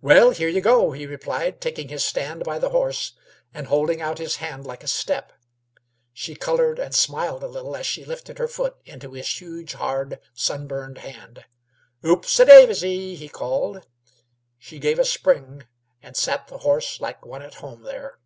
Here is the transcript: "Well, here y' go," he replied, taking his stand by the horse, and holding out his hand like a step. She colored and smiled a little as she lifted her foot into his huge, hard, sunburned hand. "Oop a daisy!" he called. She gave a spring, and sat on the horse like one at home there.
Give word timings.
"Well, 0.00 0.30
here 0.30 0.48
y' 0.48 0.60
go," 0.62 0.92
he 0.92 1.04
replied, 1.04 1.60
taking 1.60 1.88
his 1.88 2.02
stand 2.02 2.42
by 2.42 2.58
the 2.58 2.70
horse, 2.70 3.12
and 3.52 3.66
holding 3.66 4.00
out 4.00 4.16
his 4.16 4.36
hand 4.36 4.64
like 4.64 4.82
a 4.82 4.88
step. 4.88 5.30
She 6.14 6.34
colored 6.34 6.78
and 6.78 6.94
smiled 6.94 7.42
a 7.42 7.48
little 7.48 7.76
as 7.76 7.86
she 7.86 8.02
lifted 8.02 8.38
her 8.38 8.48
foot 8.48 8.76
into 8.86 9.12
his 9.12 9.28
huge, 9.28 9.74
hard, 9.74 10.20
sunburned 10.32 10.96
hand. 10.96 11.44
"Oop 12.02 12.24
a 12.38 12.44
daisy!" 12.46 13.14
he 13.14 13.28
called. 13.28 13.86
She 14.58 14.78
gave 14.78 14.98
a 14.98 15.04
spring, 15.04 15.66
and 16.00 16.16
sat 16.16 16.44
on 16.50 16.56
the 16.56 16.62
horse 16.62 16.98
like 16.98 17.26
one 17.26 17.42
at 17.42 17.56
home 17.56 17.82
there. 17.82 18.20